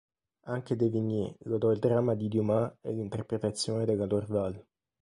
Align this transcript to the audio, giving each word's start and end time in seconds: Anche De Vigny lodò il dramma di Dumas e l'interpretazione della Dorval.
Anche 0.45 0.75
De 0.75 0.89
Vigny 0.89 1.31
lodò 1.41 1.69
il 1.71 1.77
dramma 1.77 2.15
di 2.15 2.27
Dumas 2.27 2.73
e 2.81 2.91
l'interpretazione 2.91 3.85
della 3.85 4.07
Dorval. 4.07 4.59